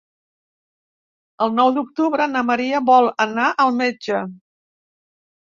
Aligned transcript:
El 1.45 1.53
nou 1.59 1.69
d'octubre 1.75 2.27
na 2.31 2.43
Maria 2.49 2.81
vol 2.89 3.11
anar 3.27 3.47
al 3.67 3.77
metge. 3.83 4.25